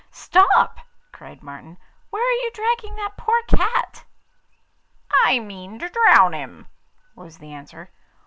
[0.09, 0.79] 'Stop,'
[1.11, 1.77] cried Martin;
[2.09, 4.03] 'where are you dragging that poor cat?'
[5.25, 6.65] 'I mean to drown him,'
[7.15, 7.91] was the answer.